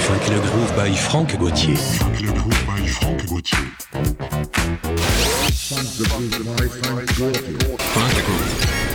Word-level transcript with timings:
Funk 0.00 0.30
le 0.30 0.40
Groove 0.40 0.72
by 0.76 0.96
Franck 0.96 1.36
Gauthier. 1.36 1.76
Funk 1.76 2.20
le 2.20 2.32
Groove 2.32 2.64
by 2.66 2.86
Franck 2.86 3.26
Gauthier. 3.26 3.58
Funk 5.52 5.88
le 5.98 6.04
Groove 6.04 6.56
by 6.56 6.68
Franck 6.68 7.06
Gauthier. 7.18 7.76
Funk 7.78 8.14
le 8.16 8.22
Groove. 8.22 8.89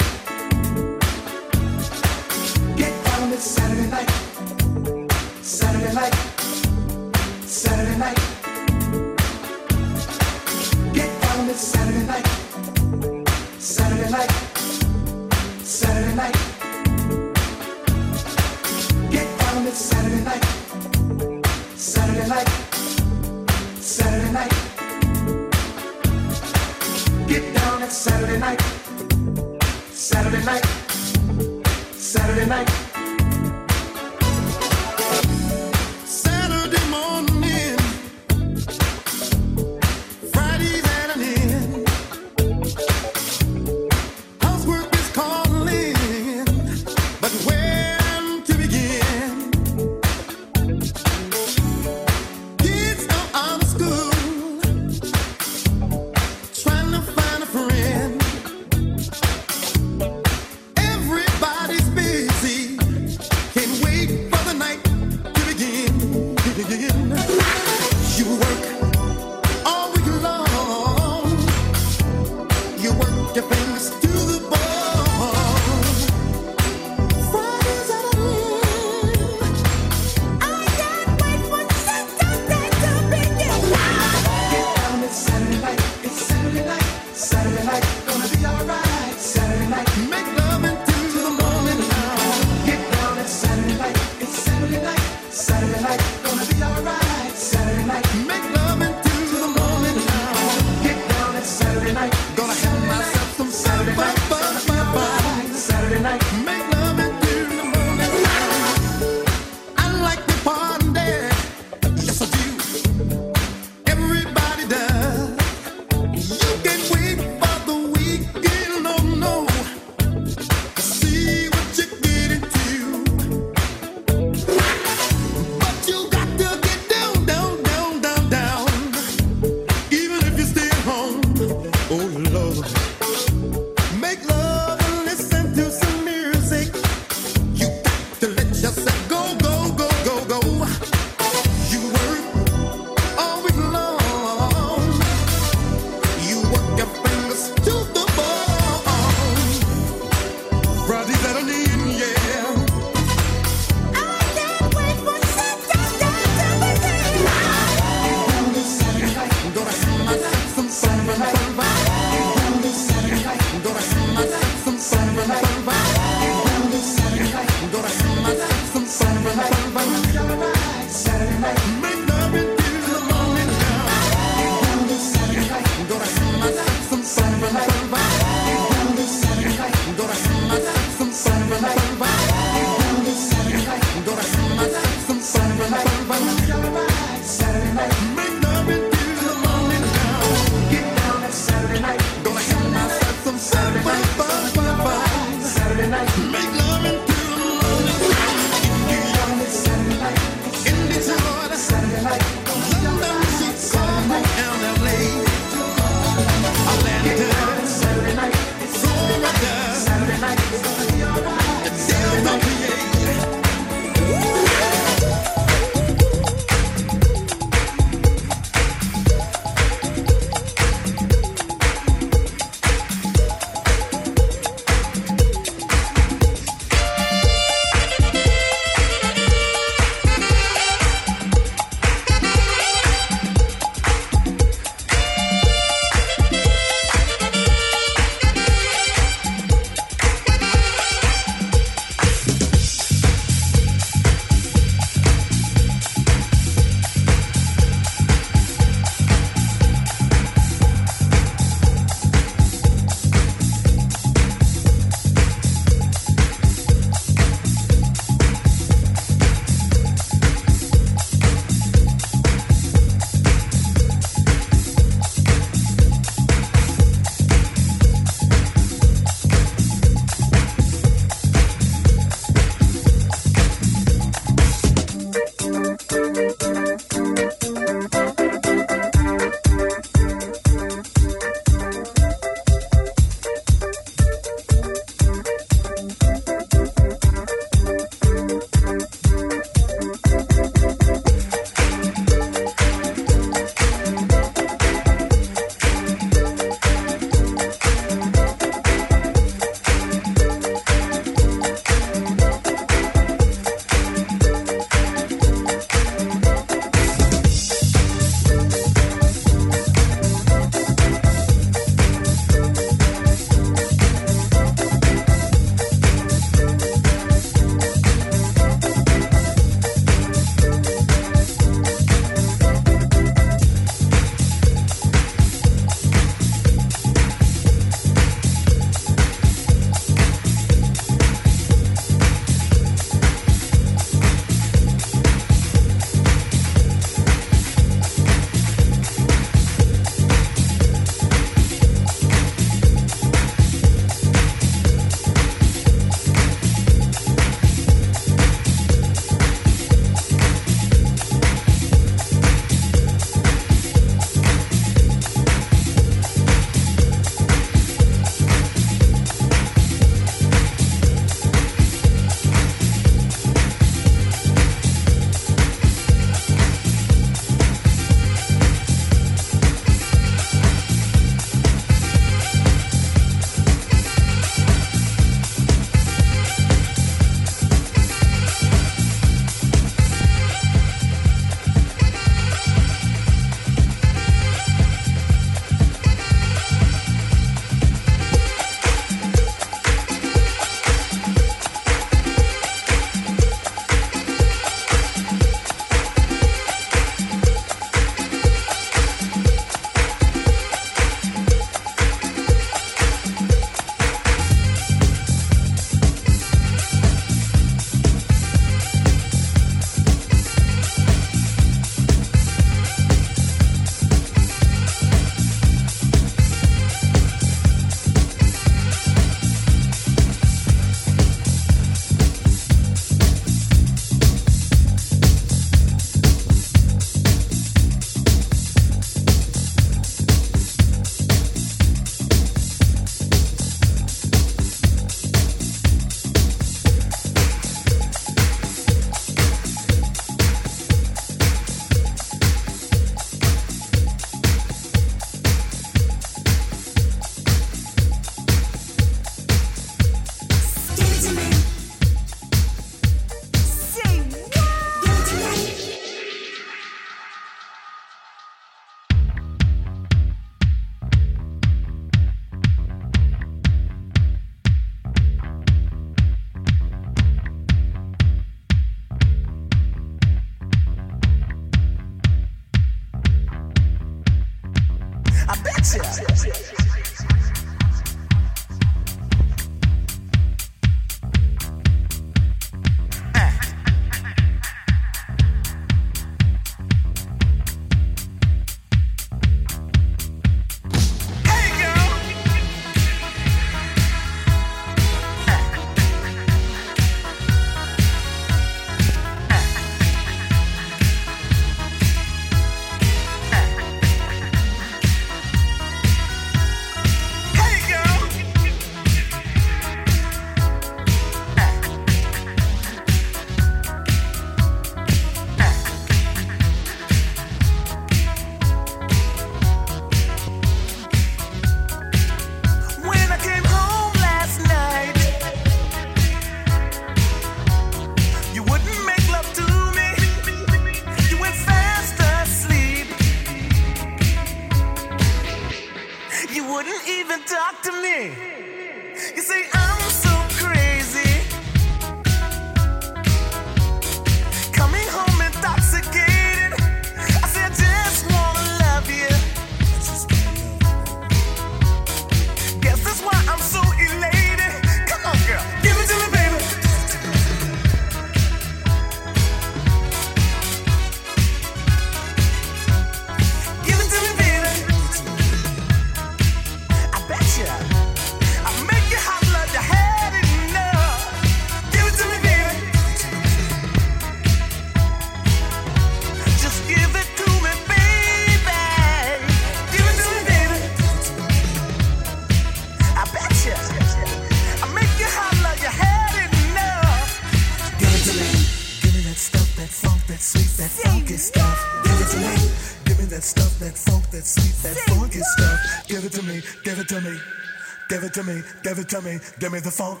to 598.16 598.22
me, 598.22 598.42
give 598.62 598.78
it 598.78 598.88
to 598.88 599.02
me, 599.02 599.18
give 599.38 599.52
me 599.52 599.60
the 599.60 599.70
funk, 599.70 600.00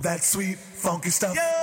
that 0.00 0.24
sweet 0.24 0.58
funky 0.58 1.10
stuff. 1.10 1.36
Yeah. 1.36 1.61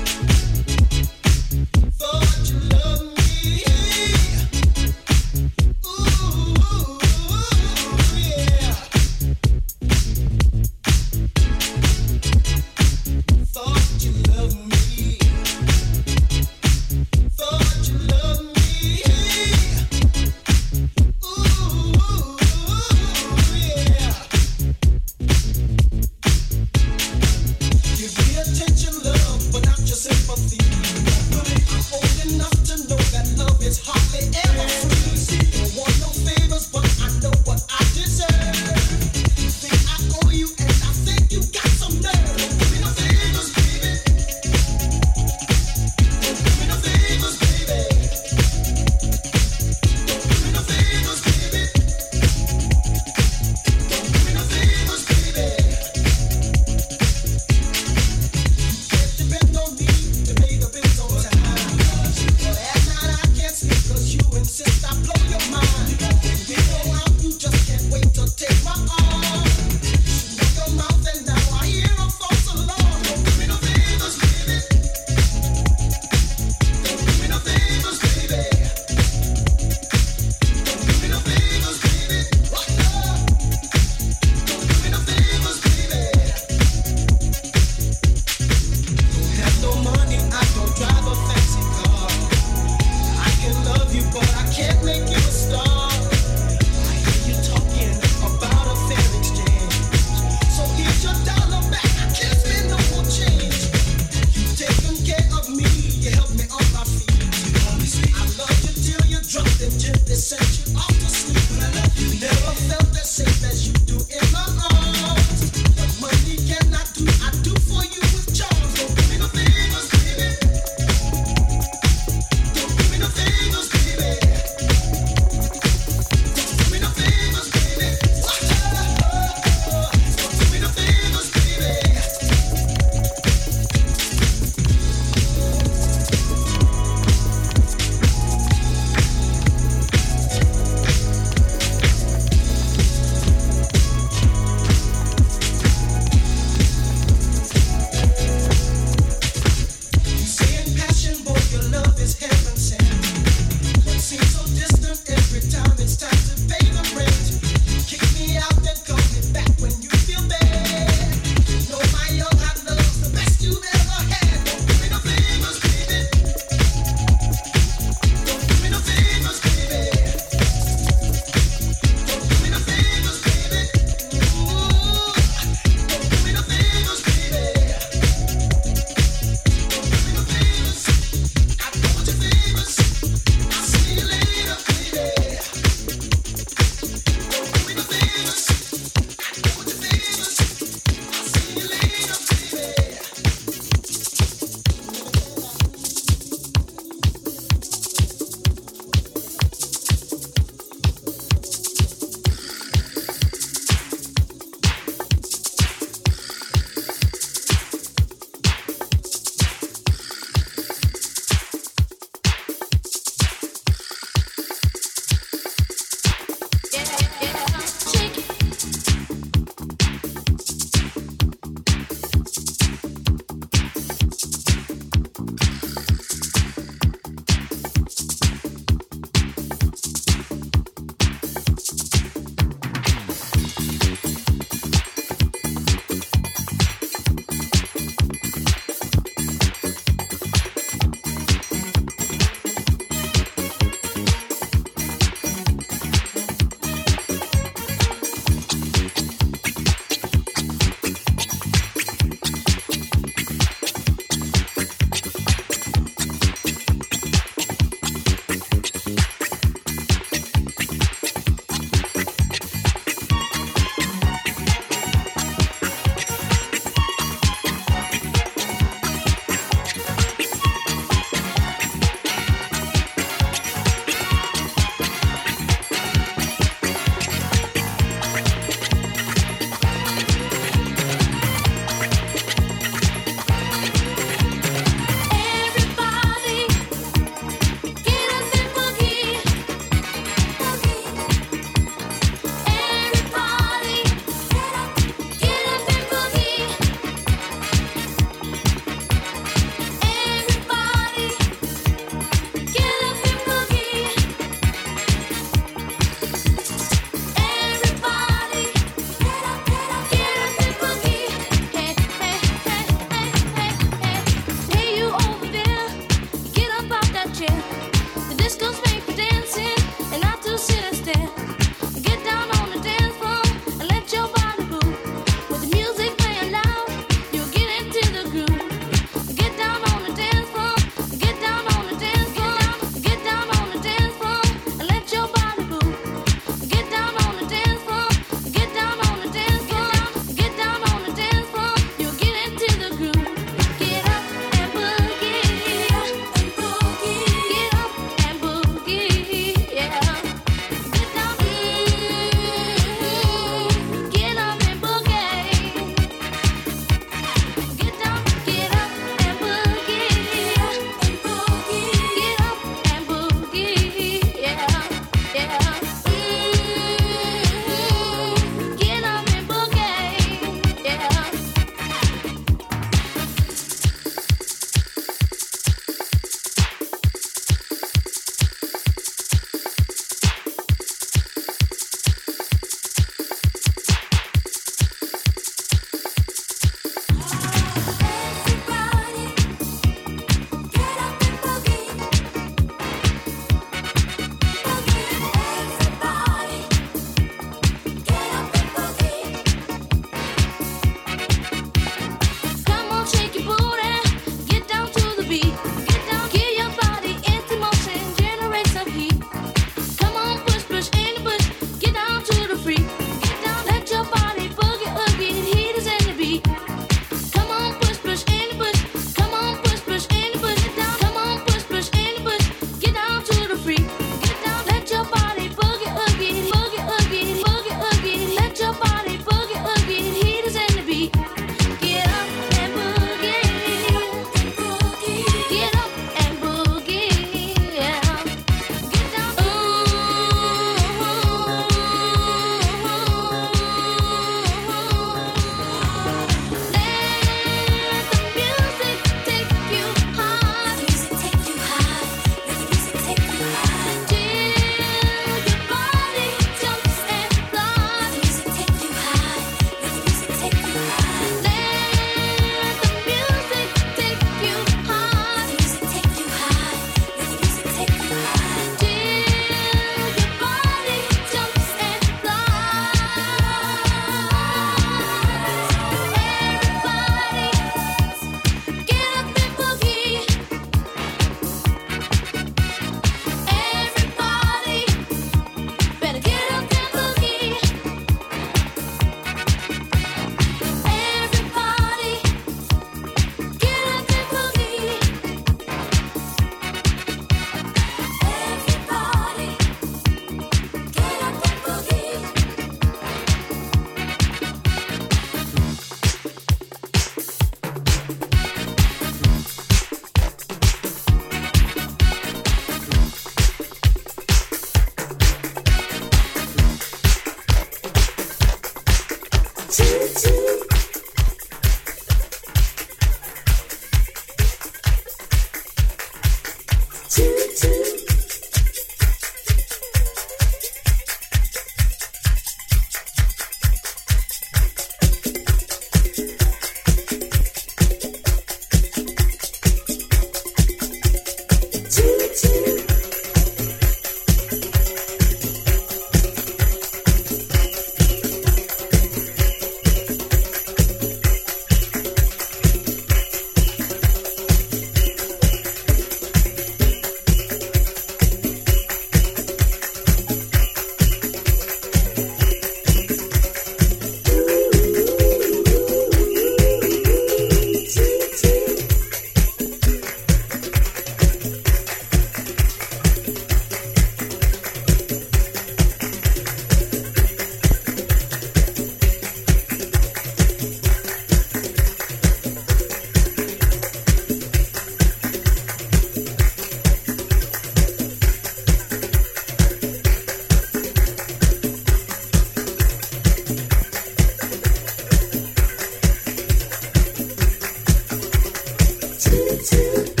Funky 599.01 599.17
le 599.17 600.00